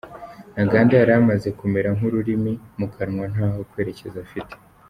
Ntaganda 0.53 0.93
yari 0.95 1.13
amaze 1.19 1.47
kumera 1.59 1.89
nk’ururimi 1.95 2.53
mu 2.79 2.87
kanwa 2.95 3.25
ntaho 3.33 3.59
kwerekeza 3.69 4.17
afite. 4.25 4.53